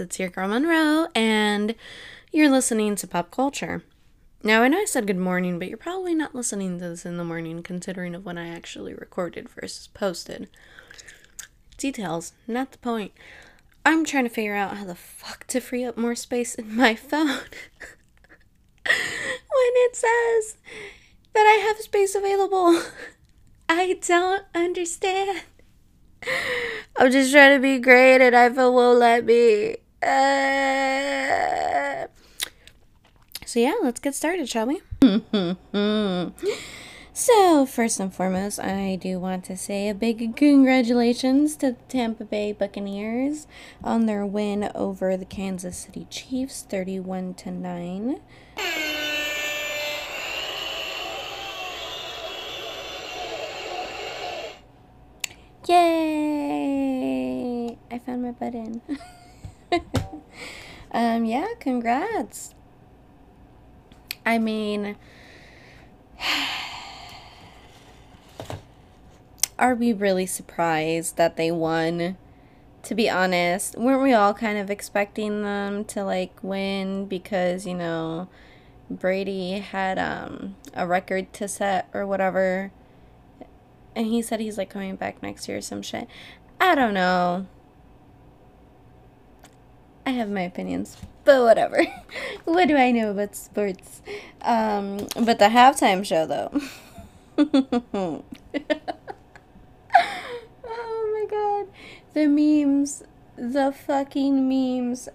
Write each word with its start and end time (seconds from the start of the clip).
It's 0.00 0.18
your 0.18 0.28
girl 0.28 0.48
Monroe, 0.48 1.08
and 1.14 1.74
you're 2.32 2.50
listening 2.50 2.96
to 2.96 3.06
Pop 3.06 3.30
Culture. 3.30 3.82
Now, 4.42 4.62
I 4.62 4.68
know 4.68 4.78
I 4.78 4.86
said 4.86 5.06
good 5.06 5.18
morning, 5.18 5.58
but 5.58 5.68
you're 5.68 5.76
probably 5.76 6.14
not 6.14 6.34
listening 6.34 6.78
to 6.78 6.88
this 6.88 7.06
in 7.06 7.16
the 7.16 7.24
morning, 7.24 7.62
considering 7.62 8.14
of 8.14 8.24
when 8.24 8.38
I 8.38 8.48
actually 8.48 8.94
recorded 8.94 9.48
versus 9.48 9.88
posted. 9.88 10.48
Details, 11.76 12.32
not 12.46 12.72
the 12.72 12.78
point. 12.78 13.12
I'm 13.84 14.04
trying 14.04 14.24
to 14.24 14.30
figure 14.30 14.54
out 14.54 14.76
how 14.76 14.84
the 14.84 14.94
fuck 14.94 15.46
to 15.48 15.60
free 15.60 15.84
up 15.84 15.96
more 15.96 16.14
space 16.14 16.54
in 16.54 16.74
my 16.74 16.94
phone 16.96 17.26
when 17.26 17.42
it 18.84 19.96
says 19.96 20.56
that 21.34 21.46
I 21.46 21.64
have 21.66 21.78
space 21.78 22.14
available. 22.14 22.82
I 23.68 23.98
don't 24.06 24.44
understand. 24.54 25.42
I'm 26.96 27.10
just 27.10 27.32
trying 27.32 27.56
to 27.56 27.62
be 27.62 27.78
great 27.78 28.20
and 28.20 28.34
iPhone 28.34 28.74
won't 28.74 28.98
let 28.98 29.24
me. 29.24 29.76
Uh... 30.02 32.06
So, 33.46 33.60
yeah, 33.60 33.74
let's 33.82 34.00
get 34.00 34.14
started, 34.14 34.48
shall 34.48 34.66
we? 34.66 34.80
so, 37.12 37.66
first 37.66 38.00
and 38.00 38.14
foremost, 38.14 38.58
I 38.58 38.96
do 38.96 39.20
want 39.20 39.44
to 39.44 39.58
say 39.58 39.90
a 39.90 39.94
big 39.94 40.34
congratulations 40.36 41.56
to 41.56 41.72
the 41.72 41.76
Tampa 41.88 42.24
Bay 42.24 42.52
Buccaneers 42.52 43.46
on 43.84 44.06
their 44.06 44.24
win 44.24 44.70
over 44.74 45.18
the 45.18 45.26
Kansas 45.26 45.76
City 45.76 46.06
Chiefs 46.08 46.62
31 46.62 47.34
to 47.34 47.50
9. 47.50 48.20
Yay! 55.68 57.78
I 57.90 57.98
found 57.98 58.22
my 58.22 58.30
button. 58.32 58.80
um, 60.92 61.24
yeah, 61.24 61.48
congrats. 61.60 62.54
I 64.24 64.38
mean, 64.38 64.96
are 69.58 69.74
we 69.74 69.92
really 69.92 70.26
surprised 70.26 71.16
that 71.16 71.36
they 71.36 71.50
won? 71.50 72.16
To 72.84 72.94
be 72.96 73.08
honest, 73.08 73.76
weren't 73.78 74.02
we 74.02 74.12
all 74.12 74.34
kind 74.34 74.58
of 74.58 74.70
expecting 74.70 75.42
them 75.42 75.84
to 75.86 76.04
like 76.04 76.32
win 76.42 77.06
because, 77.06 77.64
you 77.66 77.74
know, 77.74 78.28
Brady 78.90 79.60
had 79.60 79.98
um 79.98 80.56
a 80.74 80.86
record 80.86 81.32
to 81.34 81.46
set 81.48 81.88
or 81.94 82.06
whatever 82.06 82.72
and 83.94 84.06
he 84.06 84.22
said 84.22 84.40
he's 84.40 84.58
like 84.58 84.70
coming 84.70 84.96
back 84.96 85.22
next 85.22 85.48
year 85.48 85.58
or 85.58 85.60
some 85.60 85.82
shit. 85.82 86.08
I 86.60 86.74
don't 86.74 86.94
know. 86.94 87.46
I 90.04 90.10
have 90.10 90.30
my 90.30 90.42
opinions, 90.42 90.96
but 91.24 91.42
whatever. 91.42 91.84
what 92.44 92.66
do 92.68 92.76
I 92.76 92.90
know 92.90 93.10
about 93.10 93.36
sports? 93.36 94.02
Um, 94.42 95.06
but 95.14 95.38
the 95.38 95.46
halftime 95.46 96.04
show 96.04 96.26
though. 96.26 96.50
oh 97.38 98.22
my 100.64 101.26
god. 101.30 101.68
The 102.14 102.26
memes, 102.26 103.04
the 103.36 103.72
fucking 103.72 104.48
memes. 104.48 105.08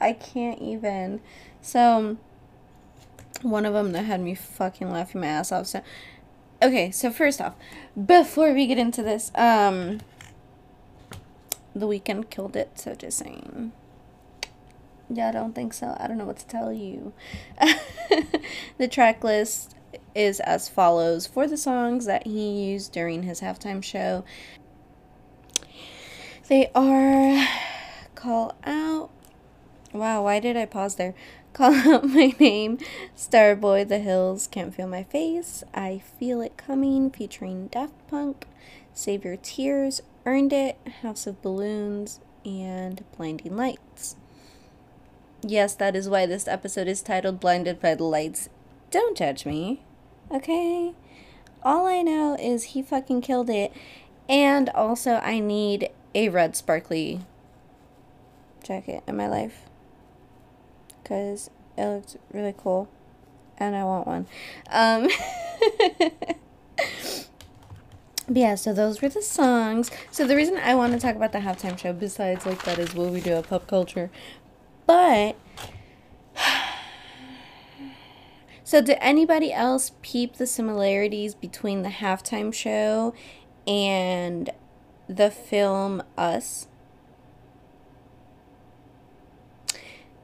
I 0.00 0.14
can't 0.14 0.60
even. 0.60 1.20
So 1.60 2.16
one 3.42 3.66
of 3.66 3.74
them 3.74 3.92
that 3.92 4.04
had 4.04 4.20
me 4.20 4.34
fucking 4.34 4.90
laughing 4.90 5.20
my 5.20 5.26
ass 5.26 5.52
off. 5.52 5.66
So 5.66 5.82
okay, 6.62 6.90
so 6.90 7.10
first 7.10 7.40
off, 7.40 7.54
before 8.06 8.52
we 8.54 8.66
get 8.66 8.78
into 8.78 9.02
this, 9.02 9.30
um, 9.34 10.00
the 11.74 11.86
Weeknd 11.86 12.30
killed 12.30 12.56
it. 12.56 12.78
So 12.78 12.94
just 12.94 13.18
saying. 13.18 13.72
Yeah, 15.10 15.28
I 15.28 15.32
don't 15.32 15.54
think 15.54 15.72
so. 15.72 15.96
I 15.98 16.06
don't 16.06 16.18
know 16.18 16.26
what 16.26 16.38
to 16.38 16.46
tell 16.46 16.72
you. 16.72 17.12
the 18.78 18.88
track 18.88 19.24
list 19.24 19.74
is 20.14 20.40
as 20.40 20.68
follows 20.68 21.26
for 21.26 21.46
the 21.46 21.56
songs 21.56 22.04
that 22.04 22.26
he 22.26 22.70
used 22.70 22.92
during 22.92 23.22
his 23.22 23.40
halftime 23.40 23.82
show. 23.82 24.24
They 26.48 26.70
are 26.74 27.46
Call 28.14 28.54
Out. 28.64 29.10
Wow, 29.92 30.24
why 30.24 30.40
did 30.40 30.56
I 30.56 30.66
pause 30.66 30.96
there? 30.96 31.14
Call 31.52 31.74
Out 31.74 32.04
My 32.08 32.34
Name, 32.38 32.78
Starboy, 33.16 33.88
The 33.88 33.98
Hills, 33.98 34.46
Can't 34.46 34.74
Feel 34.74 34.88
My 34.88 35.04
Face, 35.04 35.64
I 35.72 36.02
Feel 36.18 36.40
It 36.40 36.56
Coming, 36.56 37.10
featuring 37.10 37.68
Daft 37.68 37.94
Punk, 38.08 38.46
Save 38.92 39.24
Your 39.24 39.36
Tears, 39.36 40.02
Earned 40.26 40.52
It, 40.52 40.78
House 41.02 41.26
of 41.26 41.40
Balloons, 41.40 42.20
and 42.44 43.04
Blinding 43.16 43.56
Lights. 43.56 44.16
Yes, 45.42 45.74
that 45.74 45.94
is 45.94 46.08
why 46.08 46.26
this 46.26 46.48
episode 46.48 46.88
is 46.88 47.00
titled 47.00 47.38
Blinded 47.38 47.80
by 47.80 47.94
the 47.94 48.04
Lights. 48.04 48.48
Don't 48.90 49.16
judge 49.16 49.46
me, 49.46 49.82
okay? 50.32 50.94
All 51.62 51.86
I 51.86 52.02
know 52.02 52.36
is 52.40 52.64
he 52.64 52.82
fucking 52.82 53.20
killed 53.20 53.48
it, 53.48 53.72
and 54.28 54.68
also 54.70 55.14
I 55.16 55.38
need 55.38 55.90
a 56.14 56.28
red 56.28 56.56
sparkly 56.56 57.20
jacket 58.64 59.04
in 59.06 59.16
my 59.16 59.28
life 59.28 59.62
because 61.02 61.50
it 61.76 61.86
looks 61.86 62.16
really 62.32 62.54
cool 62.56 62.88
and 63.58 63.76
I 63.76 63.84
want 63.84 64.06
one. 64.06 64.26
Um, 64.70 65.08
but 68.26 68.36
yeah, 68.36 68.56
so 68.56 68.72
those 68.72 69.00
were 69.00 69.08
the 69.08 69.22
songs. 69.22 69.90
So 70.10 70.26
the 70.26 70.36
reason 70.36 70.56
I 70.56 70.74
want 70.74 70.92
to 70.94 70.98
talk 70.98 71.16
about 71.16 71.32
the 71.32 71.38
halftime 71.38 71.78
show, 71.78 71.92
besides 71.92 72.44
like 72.44 72.64
that, 72.64 72.78
is 72.78 72.94
what 72.94 73.10
we 73.12 73.20
do 73.20 73.34
at 73.34 73.48
pop 73.48 73.66
culture. 73.66 74.10
But 74.88 75.36
so 78.64 78.80
did 78.80 78.96
anybody 79.02 79.52
else 79.52 79.92
peep 80.00 80.36
the 80.36 80.46
similarities 80.46 81.34
between 81.34 81.82
the 81.82 81.90
halftime 81.90 82.54
show 82.54 83.12
and 83.66 84.48
the 85.06 85.30
film 85.30 86.02
Us? 86.16 86.68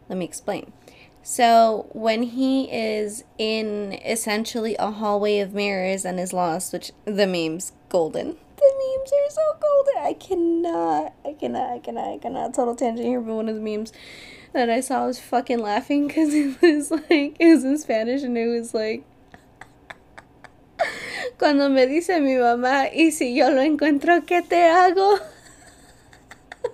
Let 0.09 0.17
me 0.17 0.25
explain. 0.25 0.73
So, 1.23 1.89
when 1.93 2.23
he 2.23 2.71
is 2.71 3.25
in 3.39 3.93
essentially 4.05 4.77
a 4.77 4.91
hallway 4.91 5.41
of 5.41 5.55
mirrors 5.55 6.05
and 6.05 6.21
is 6.21 6.33
lost, 6.35 6.73
which 6.73 6.93
the 7.07 7.27
meme's 7.27 7.73
golden. 7.89 8.37
The 8.57 8.73
memes 8.79 9.11
are 9.13 9.31
so 9.31 9.43
golden. 9.61 10.03
I 10.03 10.13
cannot, 10.13 11.15
I 11.25 11.33
cannot, 11.33 11.71
I 11.71 11.79
cannot, 11.79 12.09
I 12.09 12.19
cannot. 12.19 12.55
Total 12.55 12.75
tangent 12.75 13.09
here, 13.09 13.23
but 13.23 13.35
one 13.35 13.49
of 13.49 13.55
the 13.55 13.63
memes 13.63 13.91
that 14.54 14.70
I 14.70 14.81
saw 14.81 15.06
was 15.06 15.20
fucking 15.20 15.59
laughing 15.59 16.09
because 16.09 16.32
it 16.32 16.59
was 16.62 16.91
like, 16.91 17.37
it 17.38 17.54
was 17.54 17.65
in 17.65 17.76
Spanish 17.78 18.22
and 18.22 18.38
it 18.38 18.48
was 18.48 18.72
like, 18.72 19.04
Cuando 21.38 21.69
me 21.69 21.87
dice 21.87 22.20
mi 22.20 22.34
mamá, 22.34 22.91
y 22.94 23.10
si 23.10 23.34
yo 23.34 23.50
lo 23.50 23.60
encuentro, 23.60 24.25
¿qué 24.25 24.48
te 24.48 24.56
hago? 24.56 25.19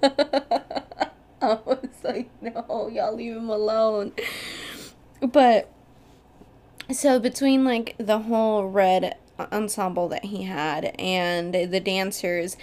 I 1.43 1.59
was 1.65 1.89
like, 2.05 2.29
no, 2.43 2.91
y'all 2.93 3.15
leave 3.15 3.37
him 3.37 3.49
alone. 3.49 4.13
But 5.21 5.71
so 6.93 7.19
between 7.19 7.65
like 7.65 7.95
the 7.99 8.19
whole 8.21 8.67
red 8.67 9.17
ensemble 9.51 10.09
that 10.09 10.27
he 10.27 10.43
had 10.43 10.95
and 10.99 11.55
the 11.55 11.81
dancers, 11.81 12.57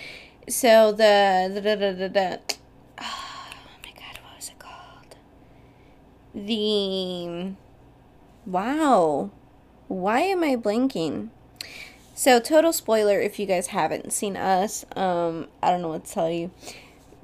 so 0.47 0.91
the 0.91 1.49
the 1.53 1.61
the 1.61 1.75
the, 1.75 1.93
the, 1.93 2.09
the 2.09 2.39
oh 2.99 3.53
my 3.83 3.91
god, 3.91 4.19
what 4.23 4.35
was 4.35 4.49
it 4.49 4.59
called? 4.59 5.15
The 6.37 7.53
wow, 8.45 9.31
why 9.87 10.19
am 10.19 10.43
I 10.43 10.55
blanking? 10.55 11.29
So 12.13 12.39
total 12.39 12.71
spoiler 12.71 13.19
if 13.19 13.39
you 13.39 13.47
guys 13.47 13.67
haven't 13.67 14.13
seen 14.13 14.37
us, 14.37 14.85
um, 14.95 15.47
I 15.63 15.71
don't 15.71 15.81
know 15.81 15.89
what 15.89 16.05
to 16.05 16.11
tell 16.11 16.29
you 16.29 16.51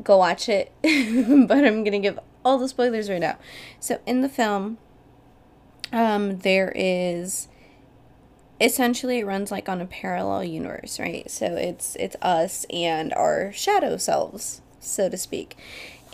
go 0.03 0.17
watch 0.17 0.49
it, 0.49 0.71
but 0.81 1.63
I'm 1.63 1.83
gonna 1.83 1.99
give 1.99 2.17
all 2.43 2.57
the 2.57 2.67
spoilers 2.67 3.07
right 3.07 3.21
now. 3.21 3.37
So 3.79 3.99
in 4.07 4.21
the 4.21 4.29
film, 4.29 4.79
um, 5.91 6.39
there 6.39 6.71
is 6.75 7.47
essentially 8.59 9.19
it 9.19 9.27
runs 9.27 9.51
like 9.51 9.69
on 9.69 9.79
a 9.79 9.85
parallel 9.85 10.43
universe, 10.43 10.99
right? 10.99 11.29
So 11.29 11.55
it's 11.55 11.95
it's 11.97 12.15
us 12.19 12.65
and 12.71 13.13
our 13.13 13.51
shadow 13.51 13.97
selves, 13.97 14.61
so 14.79 15.07
to 15.07 15.17
speak. 15.17 15.55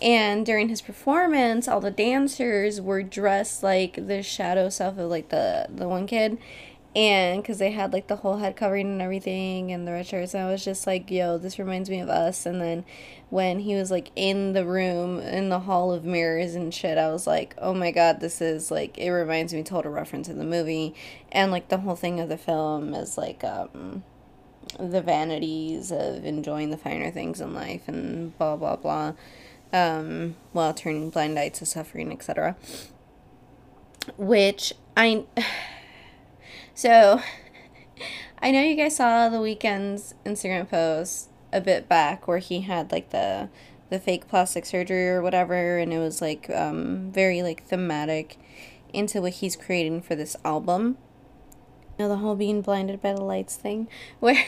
And 0.02 0.46
during 0.46 0.70
his 0.70 0.82
performance, 0.82 1.68
all 1.68 1.82
the 1.82 1.92
dancers 1.92 2.80
were 2.80 3.04
dressed 3.04 3.64
like 3.64 4.08
the 4.08 4.24
shadow 4.24 4.70
self 4.70 4.98
of 4.98 5.10
like 5.10 5.30
the 5.30 5.68
the 5.70 5.88
one 5.88 6.08
kid. 6.08 6.38
And 6.96 7.42
because 7.42 7.60
they 7.60 7.72
had 7.72 7.94
like 7.94 8.08
the 8.08 8.18
whole 8.18 8.38
head 8.38 8.56
covering 8.56 8.88
and 8.88 9.02
everything 9.02 9.72
and 9.72 9.88
the 9.88 9.92
red 9.92 10.08
shirts 10.08 10.34
and 10.34 10.44
i 10.44 10.50
was 10.50 10.66
just 10.66 10.88
like 10.88 11.12
yo 11.12 11.38
this 11.38 11.60
reminds 11.60 11.90
me 11.90 12.00
of 12.00 12.10
us. 12.10 12.46
And 12.46 12.60
then 12.62 12.86
when 13.30 13.60
he 13.60 13.76
was 13.76 13.92
like 13.92 14.12
in 14.16 14.54
the 14.54 14.66
room 14.66 15.20
in 15.20 15.50
the 15.50 15.60
hall 15.60 15.92
of 15.92 16.04
mirrors 16.04 16.56
and 16.56 16.74
shit 16.74 16.98
i 16.98 17.12
was 17.12 17.28
like 17.28 17.54
oh 17.60 17.76
my 17.76 17.92
god 17.92 18.22
this 18.22 18.42
is 18.42 18.72
like 18.72 18.98
it 18.98 19.12
reminds 19.12 19.54
me 19.54 19.62
total 19.62 19.92
reference 19.92 20.30
of 20.30 20.38
the 20.38 20.44
movie. 20.46 20.96
And 21.32 21.52
like 21.52 21.68
the 21.68 21.78
whole 21.80 21.96
thing 21.96 22.20
of 22.20 22.30
the 22.30 22.38
film 22.38 22.94
is 22.96 23.18
like 23.18 23.44
um 23.44 24.04
the 24.80 25.02
vanities 25.02 25.92
of 25.92 26.26
enjoying 26.26 26.70
the 26.70 26.78
finer 26.78 27.12
things 27.12 27.42
in 27.42 27.54
life 27.54 27.88
and 27.88 28.38
blah 28.38 28.56
blah 28.56 28.76
blah 28.78 29.14
um, 29.72 30.36
while 30.52 30.74
turning 30.74 31.10
blind 31.10 31.38
eye 31.38 31.50
to 31.50 31.66
suffering, 31.66 32.12
etc. 32.12 32.56
Which 34.18 34.74
I. 34.96 35.26
So, 36.76 37.22
I 38.42 38.52
know 38.52 38.62
you 38.62 38.76
guys 38.76 38.96
saw 38.96 39.28
the 39.28 39.40
Weeknd's 39.40 40.14
Instagram 40.26 40.70
post 40.70 41.30
a 41.52 41.60
bit 41.60 41.90
back 41.90 42.26
where 42.26 42.38
he 42.38 42.62
had 42.62 42.90
like 42.90 43.10
the 43.10 43.50
the 43.90 44.00
fake 44.00 44.28
plastic 44.28 44.66
surgery 44.66 45.10
or 45.10 45.22
whatever, 45.22 45.78
and 45.78 45.92
it 45.92 46.00
was 46.00 46.22
like 46.22 46.50
um, 46.52 47.12
very 47.12 47.42
like 47.42 47.66
thematic 47.66 48.38
into 48.94 49.22
what 49.22 49.34
he's 49.34 49.56
creating 49.56 50.02
for 50.02 50.16
this 50.16 50.36
album. 50.46 50.98
You 51.98 52.06
know, 52.06 52.10
the 52.10 52.18
whole 52.18 52.36
being 52.36 52.62
blinded 52.62 53.02
by 53.02 53.14
the 53.14 53.24
lights 53.24 53.56
thing, 53.56 53.88
where 54.20 54.46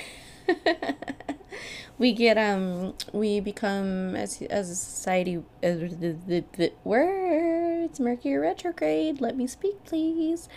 we 1.98 2.14
get 2.14 2.38
um 2.38 2.94
we 3.12 3.40
become 3.40 4.16
as 4.16 4.42
as 4.44 4.70
a 4.70 4.76
society 4.76 5.44
as 5.62 5.80
the, 5.80 6.18
the, 6.28 6.44
the 6.54 6.74
words 6.84 8.00
Mercury 8.00 8.38
retrograde. 8.38 9.22
Let 9.22 9.36
me 9.36 9.48
speak, 9.48 9.84
please. 9.84 10.48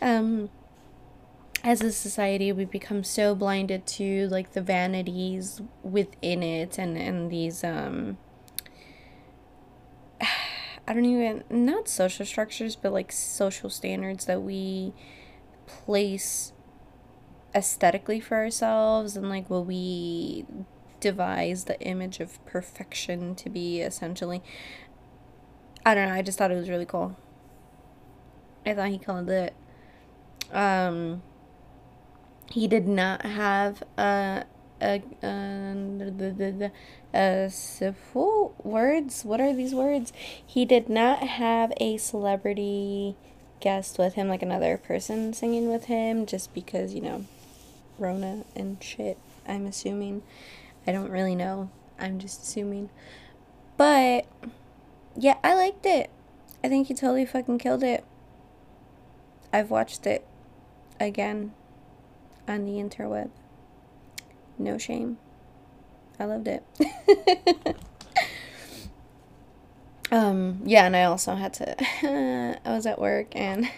Um 0.00 0.50
as 1.62 1.82
a 1.82 1.92
society 1.92 2.52
we 2.52 2.64
become 2.64 3.04
so 3.04 3.34
blinded 3.34 3.86
to 3.86 4.26
like 4.28 4.52
the 4.52 4.62
vanities 4.62 5.60
within 5.82 6.42
it 6.42 6.78
and 6.78 6.96
and 6.96 7.30
these 7.30 7.62
um 7.62 8.16
I 10.88 10.94
don't 10.94 11.04
even 11.04 11.44
not 11.50 11.88
social 11.88 12.24
structures 12.24 12.76
but 12.76 12.92
like 12.92 13.12
social 13.12 13.70
standards 13.70 14.24
that 14.24 14.42
we 14.42 14.92
place 15.66 16.52
aesthetically 17.54 18.20
for 18.20 18.36
ourselves 18.36 19.16
and 19.16 19.28
like 19.28 19.48
what 19.50 19.66
we 19.66 20.44
devise 21.00 21.64
the 21.64 21.80
image 21.80 22.20
of 22.20 22.44
perfection 22.46 23.34
to 23.34 23.48
be 23.48 23.80
essentially 23.80 24.42
I 25.84 25.94
don't 25.94 26.08
know, 26.08 26.14
I 26.14 26.22
just 26.22 26.36
thought 26.36 26.50
it 26.50 26.56
was 26.56 26.68
really 26.68 26.84
cool. 26.84 27.16
I 28.66 28.74
thought 28.74 28.88
he 28.88 28.98
called 28.98 29.30
it 29.30 29.54
um 30.52 31.22
he 32.50 32.66
did 32.66 32.86
not 32.86 33.24
have 33.24 33.82
a 33.96 34.44
a, 34.82 35.02
a, 35.22 36.70
a, 37.14 37.50
a 37.82 37.94
words. 38.62 39.24
What 39.24 39.40
are 39.40 39.52
these 39.52 39.74
words? 39.74 40.12
He 40.44 40.64
did 40.64 40.88
not 40.88 41.20
have 41.20 41.72
a 41.78 41.96
celebrity 41.98 43.16
guest 43.60 43.98
with 43.98 44.14
him, 44.14 44.28
like 44.28 44.42
another 44.42 44.76
person 44.78 45.32
singing 45.32 45.70
with 45.70 45.84
him, 45.84 46.26
just 46.26 46.54
because 46.54 46.94
you 46.94 47.02
know, 47.02 47.26
Rona 48.00 48.44
and 48.56 48.82
shit. 48.82 49.18
I'm 49.46 49.66
assuming. 49.66 50.22
I 50.86 50.92
don't 50.92 51.10
really 51.10 51.34
know. 51.34 51.70
I'm 51.98 52.18
just 52.18 52.42
assuming. 52.42 52.90
But 53.76 54.26
yeah, 55.16 55.36
I 55.44 55.54
liked 55.54 55.86
it. 55.86 56.10
I 56.62 56.68
think 56.68 56.88
he 56.88 56.94
totally 56.94 57.26
fucking 57.26 57.58
killed 57.58 57.82
it. 57.82 58.04
I've 59.52 59.70
watched 59.70 60.06
it 60.06 60.26
again 60.98 61.52
on 62.46 62.64
the 62.64 62.72
interweb. 62.72 63.30
No 64.58 64.78
shame. 64.78 65.18
I 66.18 66.24
loved 66.26 66.48
it. 66.48 66.62
um, 70.12 70.60
yeah, 70.64 70.84
and 70.84 70.94
I 70.94 71.04
also 71.04 71.34
had 71.34 71.54
to, 71.54 71.76
I 72.64 72.70
was 72.70 72.86
at 72.86 73.00
work 73.00 73.34
and 73.34 73.70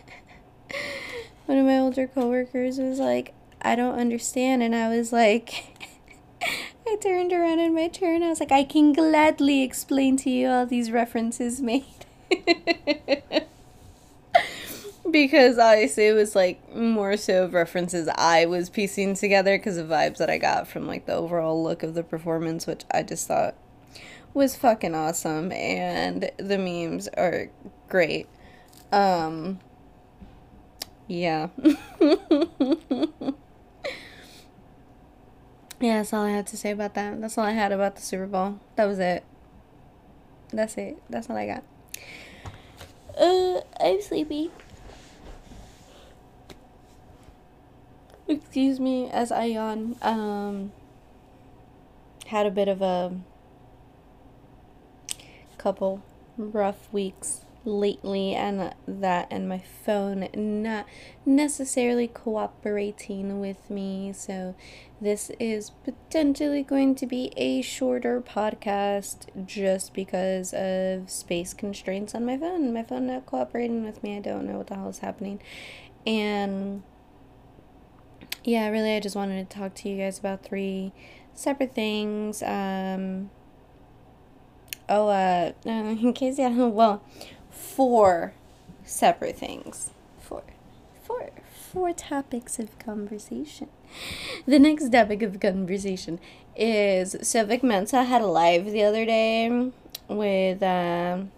one 1.47 1.59
of 1.59 1.65
my 1.65 1.79
older 1.79 2.09
coworkers 2.09 2.79
was 2.79 2.99
like, 2.99 3.33
I 3.63 3.75
don't 3.77 3.99
understand. 3.99 4.63
And 4.63 4.75
I 4.75 4.89
was 4.89 5.13
like, 5.13 5.77
I 6.87 6.97
turned 6.97 7.33
around 7.33 7.61
in 7.61 7.75
my 7.75 7.91
and 8.03 8.25
I 8.25 8.29
was 8.29 8.41
like, 8.41 8.53
I 8.53 8.65
can 8.65 8.93
gladly 8.93 9.63
explain 9.63 10.17
to 10.19 10.31
you 10.31 10.49
all 10.49 10.67
these 10.67 10.91
references 10.91 11.61
made. 11.61 11.85
because 15.11 15.59
obviously 15.59 16.09
it 16.09 16.13
was 16.13 16.35
like 16.35 16.75
more 16.75 17.17
so 17.17 17.45
of 17.45 17.55
references 17.55 18.09
I 18.17 18.47
was 18.47 18.71
piecing 18.71 19.15
together 19.15 19.57
because 19.57 19.77
of 19.77 19.89
vibes 19.89 20.17
that 20.19 20.31
I 20.31 20.39
got 20.39 20.67
from 20.67 20.87
like 20.87 21.07
the 21.07 21.15
overall 21.15 21.63
look 21.63 21.83
of 21.83 21.95
the 21.95 22.03
performance, 22.03 22.67
which 22.67 22.85
I 22.91 23.03
just 23.03 23.29
thought 23.29 23.55
was 24.35 24.57
fucking 24.57 24.95
awesome, 24.95 25.53
and 25.53 26.31
the 26.39 26.57
memes 26.57 27.09
are 27.09 27.51
great. 27.89 28.27
Um, 28.91 29.61
yeah. 31.07 31.49
yeah, 35.83 35.99
that's 35.99 36.13
all 36.13 36.25
I 36.25 36.31
had 36.31 36.47
to 36.47 36.57
say 36.57 36.71
about 36.71 36.95
that. 36.95 37.21
That's 37.21 37.37
all 37.37 37.45
I 37.45 37.51
had 37.51 37.73
about 37.73 37.97
the 37.97 38.03
Super 38.03 38.27
Bowl. 38.27 38.61
That 38.77 38.87
was 38.87 38.99
it. 38.99 39.25
That's 40.53 40.77
it. 40.79 41.03
That's 41.11 41.29
all 41.29 41.37
I 41.37 41.47
got. 41.47 41.65
Uh, 43.19 43.61
I'm 43.81 44.01
sleepy. 44.01 44.51
excuse 48.29 48.81
me 48.81 49.11
as 49.11 49.33
I 49.33 49.45
yawn. 49.45 49.97
Um, 50.03 50.73
had 52.27 52.47
a 52.47 52.51
bit 52.51 52.69
of 52.69 52.81
a 52.81 53.13
couple 55.59 56.03
rough 56.37 56.93
weeks 56.93 57.42
lately, 57.65 58.35
and 58.35 58.75
that 58.87 59.29
and 59.31 59.49
my 59.49 59.59
phone 59.59 60.29
not 60.35 60.87
necessarily 61.25 62.09
cooperating 62.09 63.41
with 63.41 63.71
me. 63.71 64.13
So, 64.13 64.55
this 65.01 65.31
is 65.41 65.71
potentially 65.85 66.63
going 66.63 66.95
to 66.97 67.07
be 67.07 67.33
a 67.37 67.63
shorter 67.63 68.21
podcast 68.21 69.27
just 69.47 69.95
because 69.95 70.55
of 70.55 71.11
space 71.11 71.55
constraints 71.55 72.15
on 72.15 72.25
my 72.25 72.39
phone. 72.39 72.73
My 72.73 72.83
phone 72.83 73.07
not 73.07 73.27
cooperating 73.27 73.85
with 73.85 74.03
me. 74.03 74.17
I 74.17 74.21
don't 74.21 74.47
know 74.47 74.59
what 74.59 74.69
the 74.69 74.77
hell 74.77 74.89
is 74.89 74.99
happening. 74.99 75.41
And 76.07 76.83
yeah, 78.45 78.69
really, 78.69 78.95
I 78.95 79.01
just 79.01 79.17
wanted 79.17 79.49
to 79.49 79.57
talk 79.57 79.75
to 79.77 79.89
you 79.89 79.99
guys 79.99 80.19
about 80.19 80.43
three 80.43 80.93
separate 81.35 81.75
things. 81.75 82.43
Um, 82.43 83.31
oh, 84.89 85.09
uh, 85.09 85.53
in 85.65 86.13
case 86.13 86.37
don't 86.37 86.75
well, 86.75 87.03
four 87.63 88.35
separate 88.85 89.39
things. 89.39 89.91
Four, 90.21 90.43
four, 91.03 91.31
four 91.73 91.93
topics 91.93 92.59
of 92.59 92.79
conversation. 92.79 93.69
The 94.47 94.59
next 94.59 94.91
topic 94.91 95.23
of 95.23 95.39
conversation 95.41 96.19
is 96.57 97.17
so 97.23 97.45
Vic 97.45 97.63
Mensa 97.63 98.05
had 98.05 98.23
a 98.23 98.27
live 98.27 98.67
the 98.67 98.83
other 98.83 99.05
day 99.05 99.71
with, 100.09 100.63
um, 100.63 101.31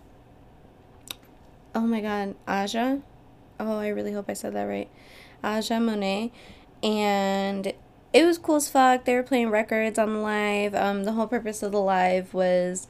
oh 1.75 1.81
my 1.81 2.01
god, 2.01 2.35
Aja. 2.49 3.01
Oh, 3.61 3.79
I 3.79 3.89
really 3.89 4.13
hope 4.13 4.27
I 4.29 4.35
said 4.35 4.55
that 4.55 4.65
right. 4.65 4.89
Aja 5.43 5.79
Monet 5.79 6.33
and 6.83 7.73
it 8.13 8.25
was 8.25 8.39
cool 8.39 8.57
as 8.57 8.69
fuck. 8.69 9.05
They 9.05 9.15
were 9.15 9.23
playing 9.23 9.51
records 9.51 9.99
on 9.99 10.23
live. 10.23 10.75
Um, 10.75 11.05
the 11.05 11.13
whole 11.13 11.27
purpose 11.27 11.63
of 11.63 11.73
the 11.73 11.81
live 11.81 12.33
was 12.33 12.87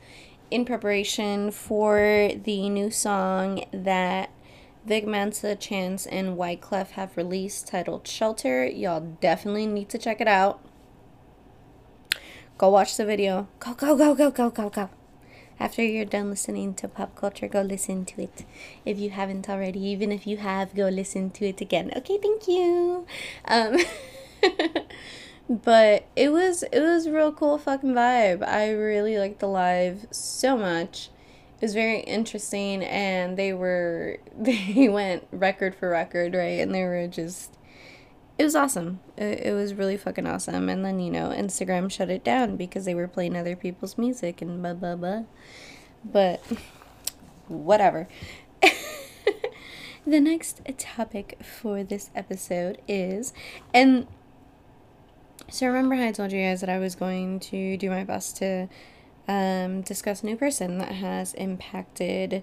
in 0.55 0.65
preparation 0.65 1.51
for 1.51 2.31
the 2.45 2.69
new 2.69 2.89
song 2.89 3.65
that 3.73 4.31
Vic 4.87 5.05
Chance, 5.59 6.07
and 6.07 6.39
Wyclef 6.39 6.91
have 6.91 7.17
released 7.17 7.67
titled 7.67 8.07
Shelter. 8.07 8.65
Y'all 8.65 9.17
definitely 9.21 9.67
need 9.67 9.89
to 9.89 9.99
check 9.99 10.21
it 10.21 10.29
out. 10.29 10.65
Go 12.57 12.69
watch 12.69 12.97
the 12.97 13.05
video. 13.05 13.49
Go, 13.59 13.75
go, 13.75 13.97
go, 13.97 14.15
go, 14.15 14.31
go, 14.31 14.49
go, 14.49 14.71
go. 14.71 14.91
After 15.59 15.83
you're 15.83 16.05
done 16.05 16.31
listening 16.31 16.75
to 16.75 16.87
pop 16.87 17.17
culture, 17.17 17.49
go 17.49 17.63
listen 17.63 18.05
to 18.05 18.23
it. 18.23 18.45
If 18.85 18.97
you 18.97 19.11
haven't 19.11 19.49
already, 19.49 19.81
even 19.81 20.13
if 20.13 20.25
you 20.25 20.37
have, 20.37 20.77
go 20.77 20.89
listen 20.89 21.31
to 21.33 21.47
it 21.47 21.61
again. 21.61 21.91
Okay, 21.97 22.19
thank 22.19 22.47
you. 22.47 23.07
Um, 23.47 23.79
but 25.49 26.07
it 26.17 26.33
was 26.33 26.63
it 26.65 26.81
was 26.81 27.09
real 27.09 27.33
cool 27.33 27.59
fucking 27.59 27.95
vibe. 27.95 28.47
I 28.47 28.71
really 28.71 29.19
liked 29.19 29.41
the 29.41 29.49
live 29.49 30.07
so 30.11 30.57
much. 30.57 31.11
It 31.61 31.63
was 31.63 31.75
very 31.75 32.01
interesting, 32.01 32.83
and 32.83 33.37
they 33.37 33.53
were 33.53 34.19
they 34.39 34.89
went 34.89 35.27
record 35.31 35.75
for 35.75 35.91
record, 35.91 36.35
right? 36.35 36.61
And 36.61 36.75
they 36.75 36.85
were 36.85 37.07
just 37.07 37.55
it 38.39 38.45
was 38.45 38.57
awesome. 38.57 39.01
It, 39.17 39.47
it 39.47 39.53
was 39.55 39.75
really 39.75 39.97
fucking 39.97 40.27
awesome. 40.27 40.69
And 40.69 40.85
then, 40.85 40.99
you 40.99 41.11
know, 41.11 41.29
Instagram 41.29 41.91
shut 41.91 42.11
it 42.11 42.25
down 42.25 42.57
because 42.57 42.85
they 42.85 42.95
were 42.95 43.07
playing 43.07 43.37
other 43.37 43.55
people's 43.55 43.97
music 43.97 44.43
and 44.43 44.61
blah, 44.61 44.75
blah, 44.75 44.97
blah. 44.97 45.23
But 46.05 46.41
whatever. 47.47 48.09
the 50.07 50.21
next 50.21 50.63
topic 50.79 51.39
for 51.43 51.85
this 51.85 52.11
episode 52.15 52.81
is, 52.89 53.33
and 53.73 54.09
so 55.51 55.67
remember 55.67 55.95
how 55.95 56.07
I 56.07 56.13
told 56.13 56.33
you 56.33 56.43
guys 56.43 56.61
that 56.61 56.71
I 56.71 56.79
was 56.79 56.95
going 56.95 57.41
to 57.41 57.77
do 57.77 57.91
my 57.91 58.05
best 58.05 58.37
to 58.39 58.69
um, 59.29 59.83
discuss 59.83 60.23
a 60.23 60.27
new 60.27 60.37
person 60.37 60.79
that 60.79 60.93
has 60.93 61.35
impacted 61.35 62.43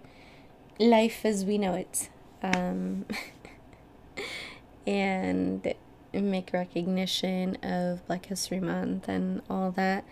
life 0.80 1.26
as 1.26 1.46
we 1.46 1.58
know 1.58 1.74
it. 1.74 2.10
Um, 2.44 3.06
and 4.88 5.74
make 6.14 6.52
recognition 6.54 7.56
of 7.64 8.06
Black 8.08 8.26
History 8.26 8.60
Month 8.60 9.08
and 9.08 9.42
all 9.50 9.72
that. 9.72 10.04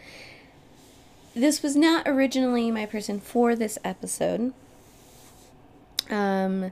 this 1.36 1.62
was 1.62 1.76
not 1.76 2.08
originally 2.08 2.72
my 2.72 2.86
person 2.86 3.20
for 3.20 3.56
this 3.56 3.78
episode. 3.84 4.54
Um, 6.10 6.72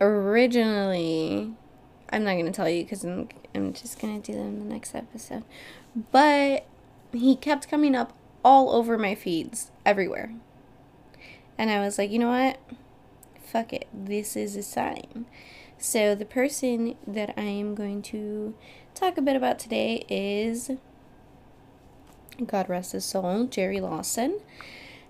originally, 0.00 1.52
I'm 2.10 2.24
not 2.24 2.32
going 2.32 2.46
to 2.46 2.52
tell 2.52 2.68
you 2.68 2.84
because 2.84 3.04
I'm, 3.04 3.28
I'm 3.54 3.72
just 3.72 3.98
to 4.22 4.32
do 4.32 4.38
that 4.38 4.44
in 4.44 4.58
the 4.58 4.72
next 4.72 4.94
episode. 4.94 5.44
But 6.12 6.66
he 7.12 7.36
kept 7.36 7.68
coming 7.68 7.94
up 7.94 8.12
all 8.44 8.70
over 8.70 8.98
my 8.98 9.14
feeds, 9.14 9.70
everywhere. 9.84 10.32
And 11.56 11.70
I 11.70 11.80
was 11.80 11.98
like, 11.98 12.10
you 12.10 12.18
know 12.18 12.28
what? 12.28 12.58
Fuck 13.42 13.72
it. 13.72 13.88
This 13.92 14.36
is 14.36 14.56
a 14.56 14.62
sign. 14.62 15.26
So, 15.78 16.14
the 16.14 16.24
person 16.24 16.96
that 17.06 17.34
I 17.36 17.42
am 17.42 17.74
going 17.74 18.02
to 18.02 18.54
talk 18.94 19.16
a 19.16 19.22
bit 19.22 19.36
about 19.36 19.58
today 19.58 20.04
is, 20.08 20.72
God 22.44 22.68
rest 22.68 22.92
his 22.92 23.04
soul, 23.04 23.44
Jerry 23.44 23.80
Lawson. 23.80 24.40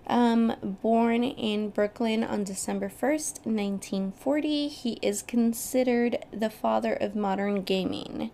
Um, 0.09 0.55
born 0.81 1.23
in 1.23 1.69
Brooklyn 1.69 2.23
on 2.23 2.43
December 2.43 2.89
1st, 2.89 3.45
1940, 3.45 4.67
he 4.67 4.93
is 5.03 5.21
considered 5.21 6.25
the 6.33 6.49
father 6.49 6.95
of 6.95 7.15
modern 7.15 7.61
gaming. 7.61 8.31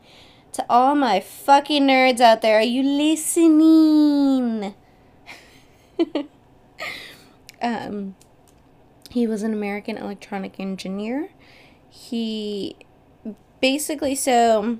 To 0.54 0.66
all 0.70 0.96
my 0.96 1.20
fucking 1.20 1.86
nerds 1.86 2.22
out 2.22 2.42
there, 2.42 2.60
are 2.60 2.62
you 2.62 2.82
listening? 2.82 4.74
um, 7.62 8.16
he 9.10 9.28
was 9.28 9.44
an 9.44 9.52
American 9.52 9.98
electronic 9.98 10.62
engineer. 10.62 11.28
He 11.90 12.78
basically, 13.60 14.16
so 14.16 14.80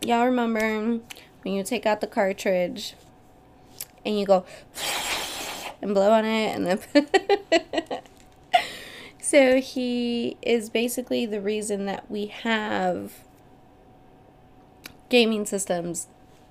y'all 0.00 0.24
remember 0.24 1.00
when 1.42 1.54
you 1.54 1.62
take 1.62 1.84
out 1.84 2.00
the 2.00 2.06
cartridge 2.06 2.94
and 4.02 4.18
you 4.18 4.24
go 4.24 4.46
and 5.82 5.94
blow 5.94 6.12
on 6.12 6.24
it 6.24 6.56
and 6.56 6.66
then 6.66 7.06
so 9.20 9.60
he 9.60 10.36
is 10.40 10.70
basically 10.70 11.26
the 11.26 11.40
reason 11.40 11.84
that 11.86 12.10
we 12.10 12.26
have 12.26 13.24
gaming 15.08 15.44
systems 15.44 16.06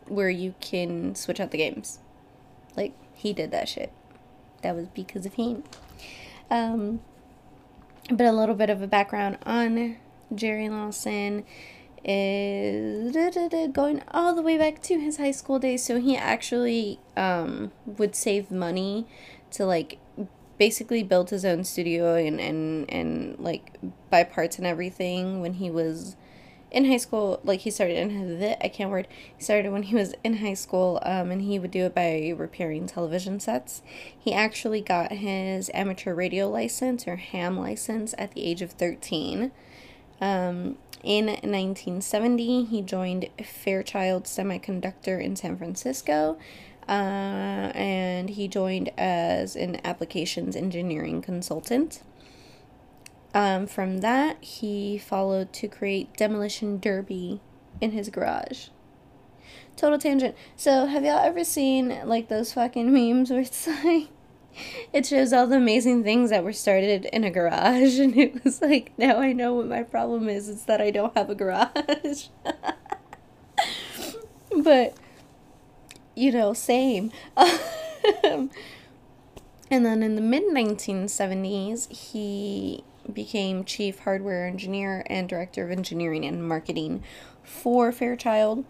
where 0.08 0.30
you 0.30 0.54
can 0.62 1.16
switch 1.16 1.40
out 1.40 1.52
the 1.52 1.58
games. 1.58 2.00
Like 2.78 2.94
he 3.14 3.34
did 3.34 3.50
that 3.52 3.68
shit. 3.68 3.92
That 4.62 4.76
was 4.76 4.88
because 4.90 5.26
of 5.26 5.34
him. 5.34 5.64
Um 6.50 7.00
but 8.10 8.28
a 8.28 8.32
little 8.32 8.56
bit 8.56 8.70
of 8.70 8.82
a 8.82 8.88
background 8.88 9.38
on 9.46 9.98
jerry 10.34 10.70
lawson 10.70 11.44
is 12.04 13.16
going 13.74 14.02
all 14.12 14.34
the 14.34 14.42
way 14.42 14.58
back 14.58 14.82
to 14.84 15.00
his 15.00 15.18
high 15.18 15.32
school 15.32 15.60
days. 15.60 15.84
So 15.84 16.00
he 16.00 16.18
actually 16.18 17.00
um, 17.16 17.72
would 17.86 18.16
save 18.16 18.52
money 18.52 19.08
to 19.52 19.66
like 19.66 20.00
basically 20.58 21.04
build 21.04 21.30
his 21.30 21.44
own 21.44 21.64
studio 21.64 22.16
and, 22.16 22.40
and, 22.40 22.90
and 22.90 23.40
like 23.40 23.78
buy 24.10 24.24
parts 24.24 24.58
and 24.58 24.68
everything 24.68 25.42
when 25.42 25.56
he 25.56 25.70
was 25.70 26.16
in 26.72 26.86
high 26.86 26.98
school. 26.98 27.40
Like 27.44 27.62
he 27.62 27.72
started 27.72 27.98
in 27.98 28.40
the 28.40 28.64
I 28.64 28.70
can't 28.70 28.90
word. 28.90 29.08
He 29.38 29.44
started 29.44 29.72
when 29.72 29.84
he 29.84 29.96
was 29.96 30.16
in 30.24 30.38
high 30.38 30.54
school, 30.54 31.00
um, 31.04 31.30
and 31.30 31.42
he 31.42 31.60
would 31.60 31.72
do 31.72 31.86
it 31.86 31.94
by 31.94 32.34
repairing 32.36 32.88
television 32.88 33.40
sets. 33.40 33.82
He 34.18 34.34
actually 34.34 34.82
got 34.82 35.12
his 35.12 35.70
amateur 35.74 36.16
radio 36.16 36.50
license 36.50 37.08
or 37.08 37.18
ham 37.18 37.60
license 37.60 38.16
at 38.18 38.32
the 38.34 38.44
age 38.44 38.62
of 38.62 38.72
thirteen. 38.72 39.52
Um, 40.20 40.78
in 41.04 41.26
1970, 41.26 42.66
he 42.66 42.82
joined 42.82 43.30
Fairchild 43.44 44.26
Semiconductor 44.26 45.22
in 45.22 45.36
San 45.36 45.58
Francisco, 45.58 46.38
uh, 46.88 47.72
and 47.74 48.30
he 48.30 48.48
joined 48.48 48.92
as 48.98 49.56
an 49.56 49.80
applications 49.84 50.56
engineering 50.56 51.22
consultant. 51.22 52.04
Um, 53.34 53.66
from 53.66 54.00
that, 54.00 54.44
he 54.44 54.98
followed 54.98 55.54
to 55.54 55.68
create 55.68 56.16
Demolition 56.18 56.80
Derby 56.80 57.40
in 57.80 57.92
his 57.92 58.10
garage. 58.10 58.68
Total 59.76 59.98
tangent. 59.98 60.36
So, 60.56 60.86
have 60.86 61.04
y'all 61.04 61.24
ever 61.24 61.44
seen 61.44 62.02
like 62.06 62.28
those 62.28 62.54
fucking 62.54 62.92
memes 62.94 63.32
where 63.32 63.42
it's 63.42 63.68
like, 63.68 64.10
it 64.94 65.06
shows 65.06 65.34
all 65.34 65.48
the 65.48 65.58
amazing 65.58 66.04
things 66.04 66.30
that 66.30 66.44
were 66.44 66.54
started 66.54 67.06
in 67.06 67.24
a 67.24 67.32
garage 67.32 68.00
and 68.00 68.18
it 68.18 68.44
was 68.44 68.62
like 68.62 68.92
now 68.98 69.20
i 69.20 69.34
know 69.34 69.54
what 69.54 69.68
my 69.68 69.84
problem 69.84 70.30
is 70.30 70.50
it's 70.50 70.64
that 70.64 70.82
i 70.82 70.92
don't 70.92 71.16
have 71.18 71.30
a 71.30 71.36
garage. 71.36 72.28
But 74.64 74.96
you 76.16 76.32
know 76.32 76.54
same. 76.54 77.12
And 77.38 78.50
then 79.86 80.04
in 80.04 80.16
the 80.16 80.22
mid 80.22 80.44
1970s 80.44 81.90
he 81.90 82.84
became 83.12 83.64
chief 83.64 84.00
hardware 84.00 84.46
engineer 84.46 85.04
and 85.08 85.30
director 85.30 85.64
of 85.64 85.72
engineering 85.72 86.26
and 86.26 86.48
marketing 86.48 87.04
for 87.44 87.92
fairchild. 87.92 88.66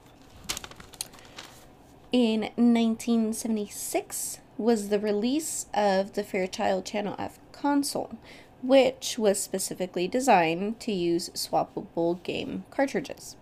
In 2.12 2.42
1976 2.56 4.41
was 4.62 4.90
the 4.90 5.00
release 5.00 5.66
of 5.74 6.14
the 6.14 6.24
Fairchild 6.24 6.86
Channel 6.86 7.16
F 7.18 7.40
console, 7.52 8.18
which 8.62 9.18
was 9.18 9.40
specifically 9.40 10.08
designed 10.08 10.80
to 10.82 10.92
use 10.92 11.30
swappable 11.30 12.22
game 12.24 12.66
cartridges. 12.70 13.36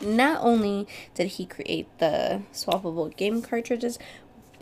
Not 0.00 0.42
only 0.42 0.88
did 1.14 1.28
he 1.28 1.46
create 1.46 1.86
the 1.98 2.42
swappable 2.52 3.16
game 3.16 3.40
cartridges, 3.40 3.98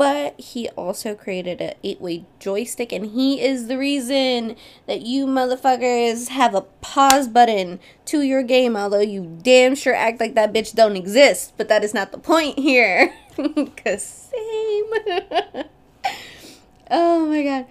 but 0.00 0.40
he 0.40 0.66
also 0.70 1.14
created 1.14 1.60
an 1.60 1.74
eight-way 1.84 2.24
joystick 2.38 2.90
and 2.90 3.04
he 3.04 3.38
is 3.38 3.66
the 3.66 3.76
reason 3.76 4.56
that 4.86 5.02
you 5.02 5.26
motherfuckers 5.26 6.28
have 6.28 6.54
a 6.54 6.62
pause 6.80 7.28
button 7.28 7.78
to 8.06 8.22
your 8.22 8.42
game 8.42 8.76
although 8.76 9.00
you 9.00 9.38
damn 9.42 9.74
sure 9.74 9.94
act 9.94 10.18
like 10.18 10.34
that 10.34 10.54
bitch 10.54 10.74
don't 10.74 10.96
exist 10.96 11.52
but 11.58 11.68
that 11.68 11.84
is 11.84 11.92
not 11.92 12.12
the 12.12 12.18
point 12.18 12.58
here 12.58 13.12
cuz 13.76 14.02
same 14.02 14.90
oh 16.90 17.26
my 17.26 17.42
god 17.42 17.66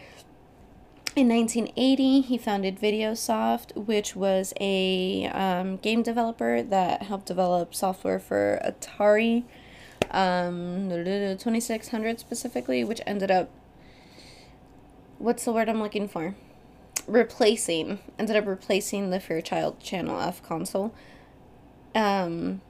in 1.15 1.27
1980, 1.27 2.21
he 2.21 2.37
founded 2.37 2.79
Videosoft, 2.79 3.75
which 3.75 4.15
was 4.15 4.53
a 4.59 5.25
um, 5.27 5.77
game 5.77 6.01
developer 6.01 6.61
that 6.61 7.03
helped 7.03 7.25
develop 7.25 7.75
software 7.75 8.19
for 8.19 8.61
Atari 8.63 9.43
um, 10.11 10.89
2600 10.89 12.19
specifically, 12.19 12.83
which 12.83 13.01
ended 13.05 13.31
up, 13.31 13.49
what's 15.17 15.43
the 15.45 15.51
word 15.51 15.67
I'm 15.67 15.81
looking 15.81 16.07
for? 16.07 16.35
Replacing, 17.07 17.99
ended 18.17 18.35
up 18.35 18.45
replacing 18.45 19.09
the 19.09 19.19
Fairchild 19.19 19.79
Channel 19.79 20.21
F 20.21 20.41
console. 20.41 20.93
Um, 21.95 22.61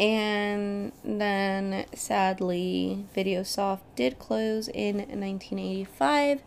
and 0.00 0.92
then 1.04 1.84
sadly, 1.94 3.04
Videosoft 3.14 3.80
did 3.94 4.18
close 4.18 4.68
in 4.68 4.96
1985, 4.96 6.40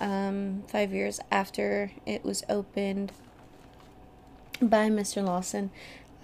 um, 0.00 0.64
five 0.66 0.92
years 0.92 1.20
after 1.30 1.92
it 2.04 2.24
was 2.24 2.42
opened 2.48 3.12
by 4.60 4.88
Mr. 4.88 5.24
Lawson. 5.24 5.70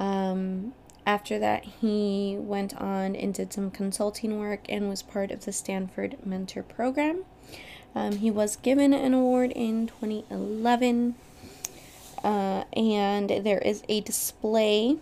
Um, 0.00 0.74
after 1.06 1.38
that, 1.38 1.64
he 1.64 2.36
went 2.40 2.76
on 2.76 3.14
and 3.14 3.32
did 3.32 3.52
some 3.52 3.70
consulting 3.70 4.40
work 4.40 4.62
and 4.68 4.88
was 4.88 5.00
part 5.00 5.30
of 5.30 5.44
the 5.44 5.52
Stanford 5.52 6.16
Mentor 6.26 6.64
Program. 6.64 7.24
Um, 7.94 8.16
he 8.16 8.32
was 8.32 8.56
given 8.56 8.92
an 8.92 9.14
award 9.14 9.52
in 9.54 9.86
2011, 9.86 11.14
uh, 12.24 12.64
and 12.72 13.30
there 13.30 13.58
is 13.58 13.84
a 13.88 14.00
display 14.00 14.98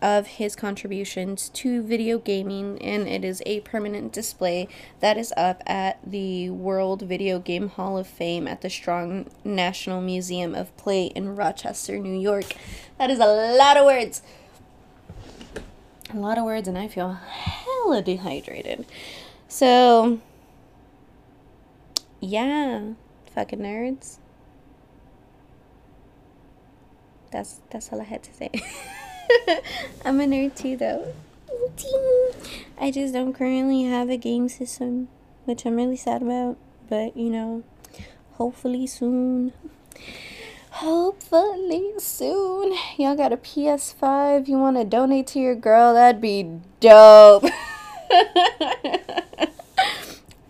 of 0.00 0.26
his 0.26 0.54
contributions 0.56 1.48
to 1.50 1.82
video 1.82 2.18
gaming, 2.18 2.80
and 2.82 3.08
it 3.08 3.24
is 3.24 3.42
a 3.46 3.60
permanent 3.60 4.12
display 4.12 4.68
that 5.00 5.16
is 5.16 5.32
up 5.36 5.62
at 5.66 5.98
the 6.04 6.50
World 6.50 7.02
Video 7.02 7.38
Game 7.38 7.68
Hall 7.68 7.98
of 7.98 8.06
Fame 8.06 8.46
at 8.46 8.60
the 8.60 8.70
Strong 8.70 9.30
National 9.44 10.00
Museum 10.00 10.54
of 10.54 10.76
Play 10.76 11.06
in 11.06 11.36
Rochester, 11.36 11.98
New 11.98 12.18
York. 12.18 12.54
That 12.98 13.10
is 13.10 13.18
a 13.18 13.26
lot 13.26 13.76
of 13.76 13.84
words 13.84 14.22
a 16.12 16.16
lot 16.16 16.38
of 16.38 16.44
words 16.44 16.68
and 16.68 16.78
I 16.78 16.88
feel 16.88 17.12
hella 17.12 18.02
dehydrated. 18.02 18.86
So, 19.48 20.20
yeah, 22.20 22.92
fucking 23.34 23.60
nerds. 23.60 24.18
That's 27.32 27.60
that's 27.70 27.92
all 27.92 28.00
I 28.00 28.04
had 28.04 28.22
to 28.22 28.34
say. 28.34 28.50
I'm 30.04 30.20
a 30.20 30.24
nerd 30.24 30.54
too, 30.54 30.76
though. 30.76 31.12
I 32.78 32.90
just 32.90 33.14
don't 33.14 33.32
currently 33.32 33.84
have 33.84 34.10
a 34.10 34.16
game 34.16 34.48
system, 34.48 35.08
which 35.44 35.64
I'm 35.64 35.76
really 35.76 35.96
sad 35.96 36.22
about. 36.22 36.56
But 36.88 37.16
you 37.16 37.30
know, 37.30 37.62
hopefully 38.32 38.86
soon. 38.86 39.52
Hopefully 40.70 41.92
soon. 41.98 42.76
Y'all 42.98 43.16
got 43.16 43.32
a 43.32 43.36
PS5 43.36 44.46
you 44.46 44.58
want 44.58 44.76
to 44.76 44.84
donate 44.84 45.26
to 45.28 45.40
your 45.40 45.54
girl? 45.54 45.94
That'd 45.94 46.20
be 46.20 46.60
dope. 46.80 47.44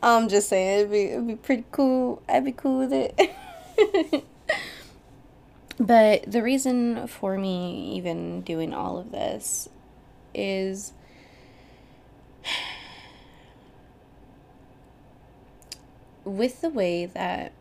I'm 0.02 0.28
just 0.28 0.48
saying 0.48 0.80
it'd 0.80 0.90
be 0.90 1.02
it'd 1.04 1.26
be 1.26 1.36
pretty 1.36 1.64
cool. 1.70 2.22
I'd 2.28 2.44
be 2.44 2.52
cool 2.52 2.78
with 2.78 2.92
it. 2.92 4.24
but 5.78 6.30
the 6.30 6.42
reason 6.42 7.06
for 7.06 7.36
me 7.38 7.92
even 7.94 8.40
doing 8.42 8.72
all 8.72 8.98
of 8.98 9.12
this 9.12 9.68
is 10.34 10.92
with 16.24 16.60
the 16.60 16.70
way 16.70 17.06
that 17.06 17.52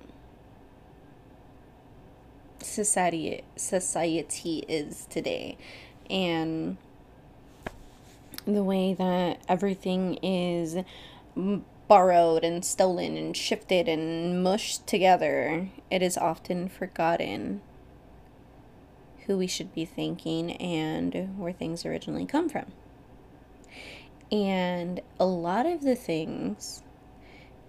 society 2.62 3.44
society 3.56 4.66
is 4.68 5.06
today 5.10 5.58
and 6.10 6.78
the 8.46 8.64
way 8.64 8.94
that 8.94 9.40
everything 9.48 10.16
is 10.16 10.78
borrowed 11.88 12.44
and 12.44 12.64
stolen 12.64 13.18
and 13.18 13.36
shifted 13.36 13.88
and 13.88 14.44
mushed 14.44 14.86
together, 14.88 15.70
it 15.90 16.02
is 16.02 16.18
often 16.18 16.68
forgotten 16.68 17.62
who 19.26 19.38
we 19.38 19.48
should 19.48 19.74
be 19.74 19.86
thanking 19.86 20.54
and 20.54 21.38
where 21.38 21.54
things 21.54 21.86
originally 21.86 22.26
come 22.26 22.50
from. 22.50 22.66
And 24.32 25.02
a 25.20 25.26
lot 25.26 25.66
of 25.66 25.82
the 25.82 25.96
things 25.96 26.84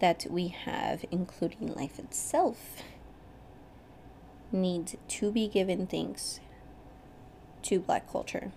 that 0.00 0.26
we 0.30 0.48
have, 0.48 1.04
including 1.10 1.74
life 1.74 1.98
itself, 1.98 2.82
needs 4.52 4.96
to 5.08 5.30
be 5.30 5.48
given 5.48 5.86
thanks 5.86 6.40
to 7.62 7.80
black 7.80 8.10
culture, 8.10 8.52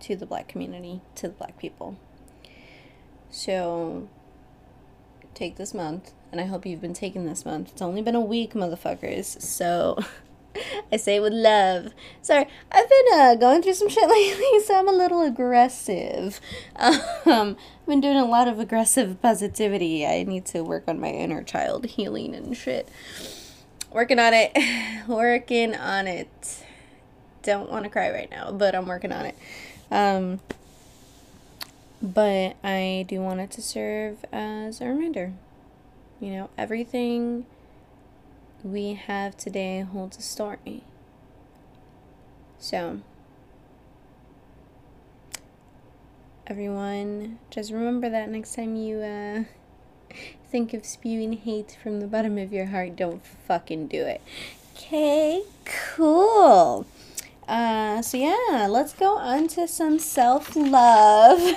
to 0.00 0.16
the 0.16 0.26
black 0.26 0.48
community, 0.48 1.00
to 1.14 1.28
the 1.28 1.34
black 1.34 1.58
people. 1.58 1.96
So 3.30 4.08
take 5.34 5.56
this 5.56 5.72
month, 5.72 6.12
and 6.32 6.40
I 6.40 6.44
hope 6.44 6.66
you've 6.66 6.80
been 6.80 6.94
taking 6.94 7.26
this 7.26 7.44
month. 7.44 7.70
It's 7.72 7.82
only 7.82 8.02
been 8.02 8.14
a 8.14 8.20
week, 8.20 8.54
motherfuckers. 8.54 9.40
So 9.40 9.98
I 10.92 10.96
say 10.96 11.16
it 11.16 11.20
with 11.20 11.32
love. 11.32 11.92
Sorry, 12.22 12.46
I've 12.72 12.88
been 12.88 13.06
uh, 13.12 13.34
going 13.36 13.62
through 13.62 13.74
some 13.74 13.88
shit 13.88 14.08
lately, 14.08 14.60
so 14.64 14.78
I'm 14.78 14.88
a 14.88 14.92
little 14.92 15.22
aggressive. 15.22 16.40
Um, 16.76 17.56
I've 17.80 17.86
been 17.86 18.00
doing 18.00 18.16
a 18.16 18.24
lot 18.24 18.48
of 18.48 18.58
aggressive 18.58 19.20
positivity. 19.22 20.06
I 20.06 20.24
need 20.24 20.46
to 20.46 20.62
work 20.62 20.84
on 20.88 21.00
my 21.00 21.10
inner 21.10 21.42
child 21.42 21.86
healing 21.86 22.34
and 22.34 22.56
shit. 22.56 22.88
Working 23.92 24.18
on 24.18 24.32
it. 24.34 24.56
working 25.08 25.74
on 25.74 26.06
it. 26.06 26.64
Don't 27.42 27.70
want 27.70 27.84
to 27.84 27.90
cry 27.90 28.10
right 28.10 28.30
now, 28.30 28.52
but 28.52 28.74
I'm 28.74 28.86
working 28.86 29.12
on 29.12 29.26
it. 29.26 29.36
Um, 29.90 30.40
but 32.02 32.56
I 32.62 33.04
do 33.08 33.20
want 33.20 33.40
it 33.40 33.50
to 33.52 33.62
serve 33.62 34.24
as 34.32 34.80
a 34.80 34.86
reminder. 34.86 35.32
You 36.20 36.32
know, 36.32 36.50
everything 36.58 37.46
we 38.62 38.94
have 38.94 39.36
today 39.36 39.80
holds 39.80 40.18
a 40.18 40.22
story. 40.22 40.84
So, 42.58 43.00
everyone, 46.46 47.38
just 47.50 47.72
remember 47.72 48.10
that 48.10 48.28
next 48.28 48.54
time 48.54 48.76
you 48.76 48.98
uh, 48.98 49.44
think 50.50 50.74
of 50.74 50.84
spewing 50.84 51.34
hate 51.34 51.76
from 51.82 52.00
the 52.00 52.06
bottom 52.06 52.38
of 52.38 52.52
your 52.52 52.66
heart, 52.66 52.96
don't 52.96 53.24
fucking 53.24 53.86
do 53.86 54.02
it. 54.02 54.20
Okay, 54.76 55.42
cool. 55.64 56.86
Uh, 57.48 58.00
so 58.02 58.16
yeah, 58.16 58.66
let's 58.70 58.92
go 58.92 59.16
on 59.16 59.48
to 59.48 59.66
some 59.66 59.98
self 59.98 60.54
love. 60.54 61.56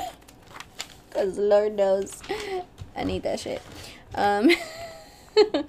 Because 1.10 1.38
Lord 1.38 1.76
knows 1.76 2.22
I 2.96 3.04
need 3.04 3.24
that 3.24 3.40
shit. 3.40 3.62
Um, 4.16 4.50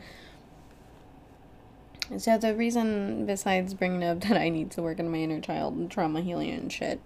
so 2.18 2.38
the 2.38 2.54
reason, 2.54 3.26
besides 3.26 3.74
bringing 3.74 4.04
up 4.04 4.20
that 4.24 4.36
I 4.36 4.48
need 4.48 4.70
to 4.72 4.82
work 4.82 5.00
on 5.00 5.10
my 5.10 5.18
inner 5.18 5.40
child 5.40 5.74
and 5.74 5.90
trauma 5.90 6.20
healing 6.20 6.50
and 6.50 6.72
shit, 6.72 7.00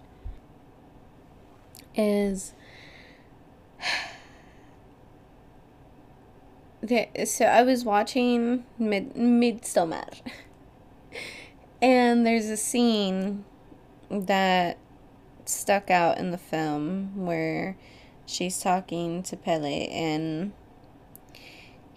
is 1.95 2.53
okay. 6.83 7.09
So 7.25 7.45
I 7.45 7.63
was 7.63 7.83
watching 7.83 8.65
Mid 8.77 9.15
Midsommar, 9.15 10.21
and 11.81 12.25
there's 12.25 12.47
a 12.47 12.57
scene 12.57 13.45
that 14.09 14.77
stuck 15.45 15.89
out 15.89 16.17
in 16.17 16.31
the 16.31 16.37
film 16.37 17.25
where 17.25 17.77
she's 18.25 18.59
talking 18.59 19.23
to 19.23 19.35
Pelle 19.35 19.65
and 19.65 20.51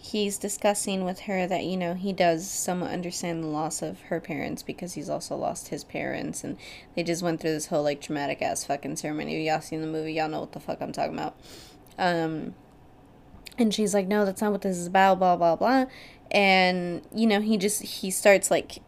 he's 0.04 0.36
discussing 0.36 1.04
with 1.04 1.20
her 1.20 1.46
that 1.46 1.62
you 1.62 1.76
know 1.76 1.94
he 1.94 2.12
does 2.12 2.50
somewhat 2.50 2.90
understand 2.90 3.42
the 3.42 3.46
loss 3.46 3.82
of 3.82 4.00
her 4.02 4.18
parents 4.18 4.60
because 4.60 4.94
he's 4.94 5.08
also 5.08 5.36
lost 5.36 5.68
his 5.68 5.84
parents 5.84 6.42
and 6.42 6.58
they 6.96 7.04
just 7.04 7.22
went 7.22 7.40
through 7.40 7.52
this 7.52 7.66
whole 7.66 7.84
like 7.84 8.00
traumatic 8.00 8.42
ass 8.42 8.64
fucking 8.64 8.96
ceremony. 8.96 9.46
Y'all 9.46 9.60
seen 9.60 9.80
the 9.80 9.86
movie? 9.86 10.14
Y'all 10.14 10.28
know 10.28 10.40
what 10.40 10.50
the 10.52 10.58
fuck 10.58 10.82
i'm 10.82 10.90
talking 10.90 11.14
about. 11.14 11.36
Um 11.98 12.56
and 13.56 13.72
she's 13.72 13.94
like 13.94 14.08
no 14.08 14.24
that's 14.24 14.42
not 14.42 14.50
what 14.50 14.62
this 14.62 14.76
is 14.76 14.88
about 14.88 15.20
blah 15.20 15.36
blah 15.36 15.54
blah. 15.54 15.84
And 16.32 17.02
you 17.14 17.28
know 17.28 17.40
he 17.40 17.56
just 17.56 17.82
he 17.82 18.10
starts 18.10 18.50
like 18.50 18.82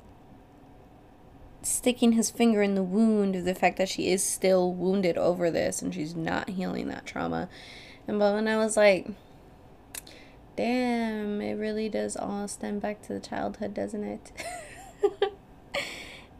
sticking 1.62 2.12
his 2.12 2.28
finger 2.28 2.60
in 2.60 2.74
the 2.74 2.82
wound 2.82 3.36
of 3.36 3.44
the 3.44 3.54
fact 3.54 3.78
that 3.78 3.88
she 3.88 4.10
is 4.10 4.24
still 4.24 4.74
wounded 4.74 5.16
over 5.16 5.48
this 5.48 5.80
and 5.80 5.94
she's 5.94 6.16
not 6.16 6.50
healing 6.50 6.88
that 6.88 7.06
trauma. 7.06 7.48
And 8.08 8.18
but 8.18 8.34
when 8.34 8.48
I 8.48 8.56
was 8.56 8.76
like, 8.76 9.06
damn, 10.56 11.40
it 11.40 11.54
really 11.54 11.88
does 11.88 12.16
all 12.16 12.48
stem 12.48 12.78
back 12.78 13.02
to 13.02 13.12
the 13.12 13.20
childhood, 13.20 13.74
doesn't 13.74 14.04
it? 14.04 14.32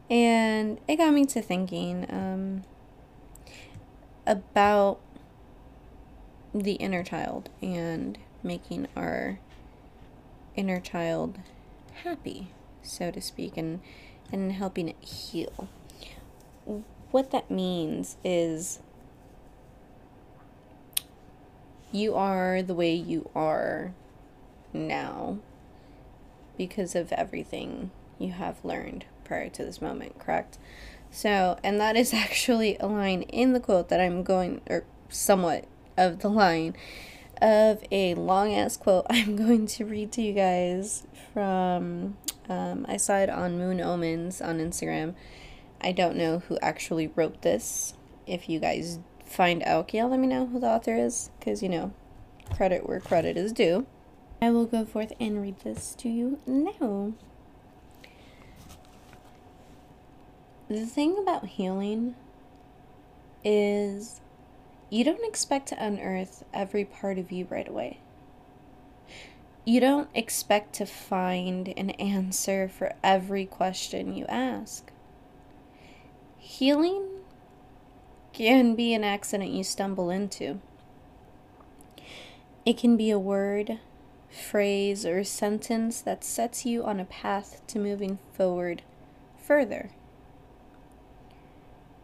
and 0.09 0.79
it 0.87 0.97
got 0.97 1.13
me 1.13 1.25
to 1.25 1.41
thinking 1.41 2.05
um, 2.09 2.63
about 4.25 4.99
the 6.53 6.73
inner 6.73 7.03
child 7.03 7.49
and 7.61 8.17
making 8.43 8.87
our 8.95 9.39
inner 10.55 10.79
child 10.79 11.39
happy, 12.03 12.51
so 12.81 13.11
to 13.11 13.21
speak, 13.21 13.57
and 13.57 13.81
and 14.31 14.53
helping 14.53 14.89
it 14.89 15.01
heal. 15.03 15.67
What 17.11 17.31
that 17.31 17.51
means 17.51 18.17
is 18.23 18.79
you 21.91 22.15
are 22.15 22.61
the 22.61 22.73
way 22.73 22.93
you 22.93 23.29
are 23.35 23.93
now 24.75 25.39
because 26.57 26.95
of 26.95 27.11
everything 27.11 27.91
you 28.17 28.31
have 28.31 28.63
learned 28.63 29.05
prior 29.23 29.49
to 29.49 29.65
this 29.65 29.81
moment, 29.81 30.19
correct? 30.19 30.57
So, 31.11 31.57
and 31.63 31.79
that 31.79 31.95
is 31.95 32.13
actually 32.13 32.77
a 32.79 32.87
line 32.87 33.23
in 33.23 33.53
the 33.53 33.59
quote 33.59 33.89
that 33.89 33.99
I'm 33.99 34.23
going, 34.23 34.61
or 34.69 34.85
somewhat 35.09 35.65
of 35.97 36.19
the 36.19 36.29
line 36.29 36.75
of 37.41 37.83
a 37.91 38.15
long 38.15 38.53
ass 38.53 38.77
quote 38.77 39.05
I'm 39.09 39.35
going 39.35 39.67
to 39.67 39.85
read 39.85 40.11
to 40.13 40.21
you 40.21 40.33
guys 40.33 41.05
from 41.33 42.17
um, 42.47 42.85
I 42.87 42.97
saw 42.97 43.17
it 43.17 43.29
on 43.29 43.57
Moon 43.57 43.81
Omens 43.81 44.41
on 44.41 44.59
Instagram. 44.59 45.15
I 45.81 45.91
don't 45.91 46.15
know 46.15 46.39
who 46.39 46.57
actually 46.61 47.07
wrote 47.07 47.41
this. 47.41 47.93
If 48.27 48.49
you 48.49 48.59
guys 48.59 48.99
find 49.25 49.61
out, 49.63 49.93
yeah, 49.93 50.05
let 50.05 50.19
me 50.19 50.27
know 50.27 50.47
who 50.47 50.59
the 50.59 50.67
author 50.67 50.95
is, 50.95 51.29
because 51.39 51.61
you 51.61 51.69
know, 51.69 51.93
credit 52.55 52.87
where 52.87 52.99
credit 52.99 53.37
is 53.37 53.51
due. 53.51 53.85
I 54.41 54.51
will 54.51 54.65
go 54.65 54.85
forth 54.85 55.13
and 55.19 55.41
read 55.41 55.59
this 55.61 55.95
to 55.95 56.09
you 56.09 56.39
now. 56.45 57.13
The 60.67 60.85
thing 60.85 61.17
about 61.19 61.45
healing 61.45 62.15
is 63.43 64.21
you 64.89 65.03
don't 65.03 65.27
expect 65.27 65.67
to 65.69 65.83
unearth 65.83 66.43
every 66.53 66.85
part 66.85 67.17
of 67.17 67.31
you 67.31 67.47
right 67.49 67.67
away 67.67 67.99
you 69.65 69.79
don't 69.79 70.09
expect 70.13 70.73
to 70.73 70.85
find 70.85 71.73
an 71.75 71.89
answer 71.91 72.69
for 72.69 72.93
every 73.03 73.45
question 73.45 74.15
you 74.15 74.25
ask. 74.27 74.91
Healing 76.37 77.07
can 78.31 78.75
be 78.75 78.93
an 78.93 79.03
accident 79.03 79.49
you 79.49 79.63
stumble 79.63 80.11
into. 80.11 80.59
It 82.63 82.77
can 82.77 82.95
be 82.95 83.09
a 83.09 83.17
word, 83.17 83.79
phrase, 84.35 85.05
or 85.05 85.23
sentence 85.23 86.01
that 86.01 86.23
sets 86.23 86.65
you 86.65 86.83
on 86.83 86.99
a 86.99 87.05
path 87.05 87.61
to 87.67 87.79
moving 87.79 88.19
forward 88.33 88.81
further. 89.37 89.91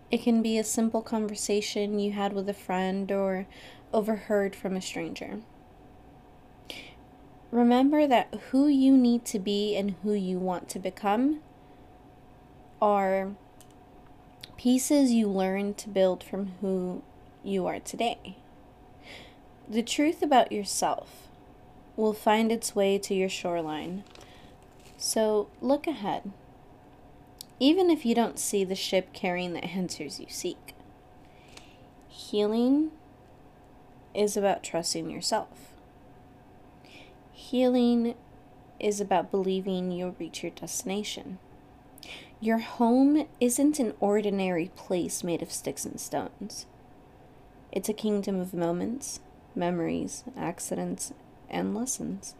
It 0.09 0.23
can 0.23 0.41
be 0.41 0.57
a 0.57 0.63
simple 0.63 1.01
conversation 1.01 1.99
you 1.99 2.11
had 2.11 2.33
with 2.33 2.49
a 2.49 2.53
friend 2.53 3.11
or 3.11 3.47
overheard 3.93 4.55
from 4.55 4.75
a 4.75 4.81
stranger 4.81 5.39
remember 7.51 8.07
that 8.07 8.33
who 8.49 8.67
you 8.67 8.97
need 8.97 9.25
to 9.25 9.37
be 9.39 9.75
and 9.75 9.95
who 10.03 10.13
you 10.13 10.39
want 10.39 10.69
to 10.69 10.79
become 10.79 11.41
are 12.81 13.31
pieces 14.57 15.11
you 15.11 15.27
learn 15.27 15.73
to 15.73 15.89
build 15.89 16.23
from 16.23 16.53
who 16.61 17.03
you 17.43 17.67
are 17.67 17.79
today. 17.79 18.37
The 19.69 19.83
truth 19.83 20.21
about 20.21 20.51
yourself 20.51 21.27
will 21.95 22.13
find 22.13 22.51
its 22.51 22.75
way 22.75 22.97
to 22.97 23.13
your 23.13 23.29
shoreline. 23.29 24.03
So 24.97 25.49
look 25.61 25.87
ahead, 25.87 26.31
even 27.59 27.89
if 27.89 28.05
you 28.05 28.15
don't 28.15 28.39
see 28.39 28.63
the 28.63 28.75
ship 28.75 29.13
carrying 29.13 29.53
the 29.53 29.63
answers 29.63 30.19
you 30.19 30.27
seek. 30.29 30.75
Healing 32.07 32.91
is 34.13 34.37
about 34.37 34.63
trusting 34.63 35.09
yourself. 35.09 35.73
Healing 37.31 38.15
is 38.79 39.01
about 39.01 39.31
believing 39.31 39.91
you'll 39.91 40.15
reach 40.19 40.43
your 40.43 40.51
destination. 40.51 41.39
Your 42.39 42.59
home 42.59 43.27
isn't 43.39 43.79
an 43.79 43.93
ordinary 43.99 44.71
place 44.75 45.23
made 45.23 45.41
of 45.41 45.51
sticks 45.51 45.85
and 45.85 45.99
stones. 45.99 46.65
It's 47.71 47.89
a 47.89 47.93
kingdom 47.93 48.39
of 48.39 48.53
moments, 48.53 49.19
memories, 49.55 50.23
accidents, 50.35 51.13
and 51.51 51.75
lessons. 51.75 52.33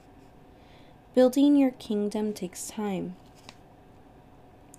Building 1.14 1.56
your 1.56 1.72
kingdom 1.72 2.34
takes 2.34 2.68
time. 2.68 3.16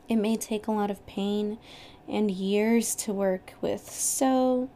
It 0.09 0.17
may 0.17 0.37
take 0.37 0.67
a 0.67 0.73
lot 0.73 0.91
of 0.91 1.07
pain 1.07 1.59
and 2.09 2.31
years 2.31 2.95
to 2.97 3.13
work 3.13 3.55
with, 3.61 3.91
so 3.91 4.69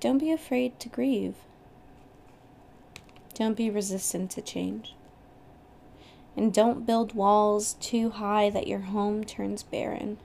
don't 0.00 0.18
be 0.18 0.32
afraid 0.32 0.80
to 0.80 0.88
grieve. 0.88 1.34
Don't 3.34 3.56
be 3.56 3.70
resistant 3.70 4.30
to 4.32 4.42
change. 4.42 4.94
And 6.36 6.52
don't 6.52 6.86
build 6.86 7.14
walls 7.14 7.74
too 7.80 8.10
high 8.10 8.50
that 8.50 8.66
your 8.66 8.80
home 8.80 9.24
turns 9.24 9.62
barren. 9.62 10.18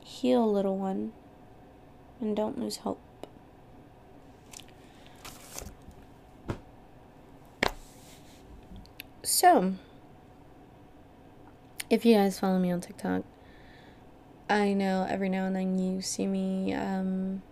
Heal, 0.00 0.50
little 0.50 0.76
one, 0.76 1.12
and 2.20 2.36
don't 2.36 2.58
lose 2.58 2.78
hope. 2.78 3.00
So, 9.38 9.74
if 11.90 12.06
you 12.06 12.14
guys 12.14 12.38
follow 12.38 12.58
me 12.58 12.72
on 12.72 12.80
TikTok, 12.80 13.22
I 14.48 14.72
know 14.72 15.06
every 15.06 15.28
now 15.28 15.44
and 15.44 15.54
then 15.54 15.78
you 15.78 16.00
see 16.00 16.26
me 16.26 16.72
um, 16.72 17.42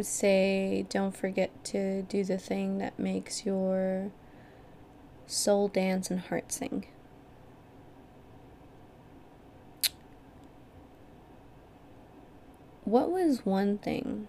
say, 0.00 0.86
don't 0.88 1.14
forget 1.14 1.62
to 1.64 2.04
do 2.04 2.24
the 2.24 2.38
thing 2.38 2.78
that 2.78 2.98
makes 2.98 3.44
your 3.44 4.10
soul 5.26 5.68
dance 5.68 6.10
and 6.10 6.20
heart 6.20 6.52
sing. 6.52 6.86
What 12.84 13.10
was 13.10 13.44
one 13.44 13.76
thing, 13.76 14.26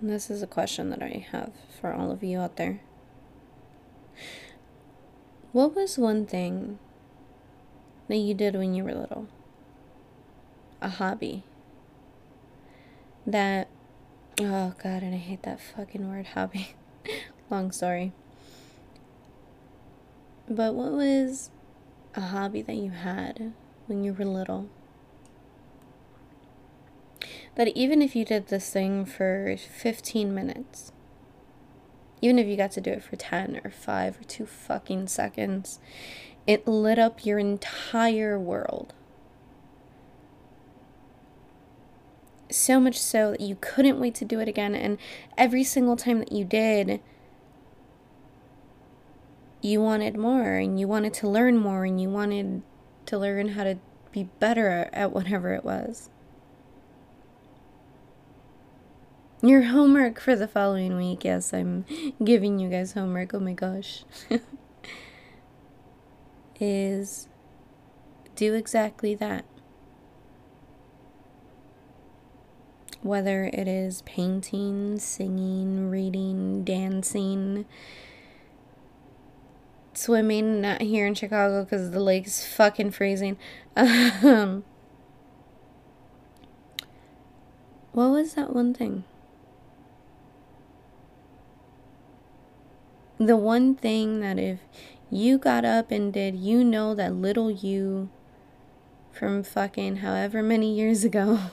and 0.00 0.10
this 0.10 0.28
is 0.28 0.42
a 0.42 0.48
question 0.48 0.90
that 0.90 1.00
I 1.00 1.24
have 1.30 1.52
for 1.80 1.92
all 1.92 2.10
of 2.10 2.24
you 2.24 2.40
out 2.40 2.56
there. 2.56 2.80
What 5.58 5.74
was 5.74 5.98
one 5.98 6.24
thing 6.24 6.78
that 8.06 8.18
you 8.18 8.32
did 8.32 8.54
when 8.54 8.74
you 8.74 8.84
were 8.84 8.94
little? 8.94 9.26
A 10.80 10.88
hobby 10.88 11.42
that, 13.26 13.66
oh 14.40 14.74
god, 14.80 15.02
and 15.02 15.16
I 15.16 15.18
hate 15.18 15.42
that 15.42 15.60
fucking 15.60 16.08
word 16.08 16.26
hobby. 16.26 16.76
Long 17.50 17.72
story. 17.72 18.12
But 20.48 20.76
what 20.76 20.92
was 20.92 21.50
a 22.14 22.20
hobby 22.20 22.62
that 22.62 22.76
you 22.76 22.90
had 22.90 23.52
when 23.88 24.04
you 24.04 24.12
were 24.12 24.24
little? 24.24 24.68
That 27.56 27.66
even 27.76 28.00
if 28.00 28.14
you 28.14 28.24
did 28.24 28.46
this 28.46 28.70
thing 28.70 29.04
for 29.04 29.56
15 29.56 30.32
minutes, 30.32 30.92
even 32.20 32.38
if 32.38 32.46
you 32.46 32.56
got 32.56 32.72
to 32.72 32.80
do 32.80 32.90
it 32.90 33.02
for 33.02 33.16
10 33.16 33.60
or 33.64 33.70
5 33.70 34.20
or 34.20 34.24
2 34.24 34.46
fucking 34.46 35.08
seconds, 35.08 35.78
it 36.46 36.66
lit 36.66 36.98
up 36.98 37.24
your 37.24 37.38
entire 37.38 38.38
world. 38.38 38.94
So 42.50 42.80
much 42.80 42.98
so 42.98 43.32
that 43.32 43.40
you 43.40 43.56
couldn't 43.60 44.00
wait 44.00 44.14
to 44.16 44.24
do 44.24 44.40
it 44.40 44.48
again, 44.48 44.74
and 44.74 44.98
every 45.36 45.64
single 45.64 45.96
time 45.96 46.20
that 46.20 46.32
you 46.32 46.44
did, 46.44 47.00
you 49.60 49.82
wanted 49.82 50.16
more 50.16 50.54
and 50.54 50.78
you 50.78 50.88
wanted 50.88 51.12
to 51.14 51.28
learn 51.28 51.58
more 51.58 51.84
and 51.84 52.00
you 52.00 52.08
wanted 52.08 52.62
to 53.06 53.18
learn 53.18 53.48
how 53.48 53.64
to 53.64 53.78
be 54.12 54.24
better 54.38 54.88
at 54.92 55.12
whatever 55.12 55.52
it 55.52 55.64
was. 55.64 56.10
Your 59.40 59.62
homework 59.62 60.18
for 60.18 60.34
the 60.34 60.48
following 60.48 60.96
week, 60.96 61.24
yes, 61.24 61.54
I'm 61.54 61.84
giving 62.24 62.58
you 62.58 62.68
guys 62.68 62.94
homework, 62.94 63.32
oh 63.34 63.38
my 63.38 63.52
gosh, 63.52 64.02
is 66.60 67.28
do 68.34 68.54
exactly 68.54 69.14
that. 69.14 69.44
Whether 73.02 73.44
it 73.44 73.68
is 73.68 74.02
painting, 74.02 74.98
singing, 74.98 75.88
reading, 75.88 76.64
dancing, 76.64 77.64
swimming, 79.94 80.62
not 80.62 80.82
here 80.82 81.06
in 81.06 81.14
Chicago 81.14 81.62
because 81.62 81.92
the 81.92 82.00
lake's 82.00 82.44
fucking 82.44 82.90
freezing. 82.90 83.36
Um, 83.76 84.64
what 87.92 88.08
was 88.08 88.34
that 88.34 88.52
one 88.52 88.74
thing? 88.74 89.04
The 93.18 93.36
one 93.36 93.74
thing 93.74 94.20
that 94.20 94.38
if 94.38 94.60
you 95.10 95.38
got 95.38 95.64
up 95.64 95.90
and 95.90 96.12
did, 96.12 96.36
you 96.36 96.62
know 96.62 96.94
that 96.94 97.14
little 97.14 97.50
you 97.50 98.10
from 99.10 99.42
fucking 99.42 99.96
however 99.96 100.40
many 100.40 100.72
years 100.72 101.02
ago 101.02 101.40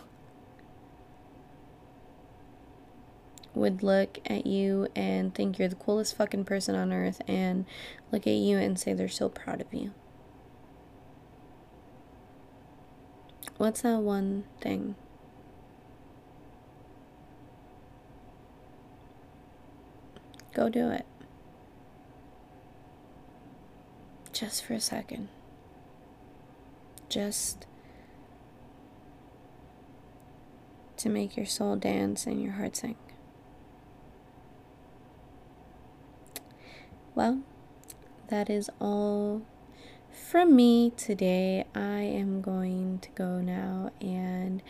would 3.56 3.82
look 3.82 4.20
at 4.28 4.46
you 4.46 4.88
and 4.96 5.34
think 5.34 5.58
you're 5.58 5.68
the 5.68 5.76
coolest 5.76 6.16
fucking 6.16 6.46
person 6.46 6.76
on 6.76 6.94
earth 6.94 7.20
and 7.28 7.66
look 8.12 8.28
at 8.28 8.34
you 8.34 8.58
and 8.58 8.80
say 8.80 8.94
they're 8.94 9.10
so 9.10 9.28
proud 9.28 9.60
of 9.60 9.74
you. 9.74 9.92
What's 13.58 13.82
that 13.82 14.02
one 14.02 14.44
thing? 14.62 14.94
Go 20.54 20.70
do 20.70 20.92
it. 20.92 21.08
Just 24.36 24.66
for 24.66 24.74
a 24.74 24.82
second. 24.82 25.30
Just 27.08 27.66
to 30.98 31.08
make 31.08 31.38
your 31.38 31.46
soul 31.46 31.78
dance 31.78 32.26
and 32.26 32.44
your 32.44 32.52
heart 32.52 32.76
sing. 32.76 32.98
Well, 37.16 37.44
that 38.28 38.50
is 38.50 38.70
all 38.82 39.44
from 40.12 40.54
me 40.54 40.92
today. 40.98 41.64
I 41.74 42.02
am 42.02 42.42
going 42.42 43.00
to 43.04 43.10
go 43.12 43.40
now 43.40 43.92
and 44.02 44.62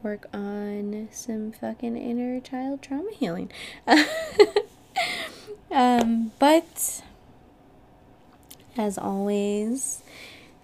work 0.00 0.26
on 0.32 1.08
some 1.10 1.50
fucking 1.50 1.96
inner 1.96 2.38
child 2.38 2.82
trauma 2.82 3.10
healing. 3.10 3.50
um, 5.72 6.30
but 6.38 7.02
as 8.78 8.96
always, 8.96 10.02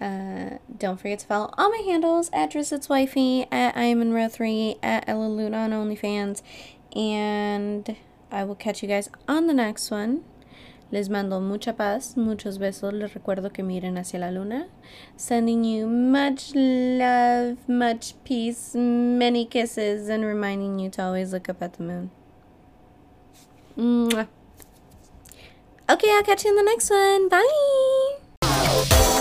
uh, 0.01 0.57
don't 0.77 0.99
forget 0.99 1.19
to 1.19 1.27
follow 1.27 1.53
all 1.57 1.69
my 1.69 1.83
handles 1.85 2.29
at 2.33 2.51
Drissit's 2.51 2.89
Wifey, 2.89 3.45
at 3.51 3.75
I 3.77 3.83
am 3.83 3.99
Monroe 3.99 4.29
3, 4.29 4.77
at 4.81 5.07
Ella 5.07 5.27
Luna 5.27 5.57
on 5.57 5.71
OnlyFans, 5.71 6.41
and 6.95 7.95
I 8.31 8.43
will 8.43 8.55
catch 8.55 8.81
you 8.81 8.87
guys 8.87 9.09
on 9.27 9.47
the 9.47 9.53
next 9.53 9.91
one. 9.91 10.23
Les 10.91 11.09
mando 11.09 11.41
mucha 11.41 11.73
paz, 11.73 12.15
muchos 12.15 12.57
besos. 12.57 12.93
Les 12.93 13.11
recuerdo 13.13 13.51
que 13.51 13.63
miren 13.63 13.97
hacia 13.97 14.19
la 14.19 14.29
luna. 14.29 14.67
Sending 15.17 15.63
you 15.63 15.87
much 15.87 16.53
love, 16.53 17.57
much 17.67 18.13
peace, 18.23 18.75
many 18.75 19.45
kisses, 19.45 20.09
and 20.09 20.23
reminding 20.23 20.77
you 20.79 20.89
to 20.91 21.01
always 21.01 21.33
look 21.33 21.49
up 21.49 21.61
at 21.61 21.73
the 21.73 21.83
moon. 21.83 22.11
Mwah. 23.77 24.27
Okay, 25.87 26.09
I'll 26.11 26.23
catch 26.23 26.43
you 26.43 26.49
in 26.49 26.55
the 26.55 26.63
next 26.63 26.89
one. 26.89 27.29
Bye. 27.29 29.14